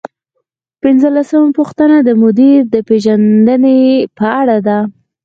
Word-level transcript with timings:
پنځلسمه 0.81 1.49
پوښتنه 1.57 1.97
د 2.03 2.09
مدیر 2.23 2.59
د 2.73 2.75
پیژندنې 2.87 3.77
په 4.17 4.25
اړه 4.41 4.57
ده. 4.67 4.79